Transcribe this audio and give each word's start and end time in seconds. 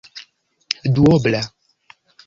duobla 0.93 1.41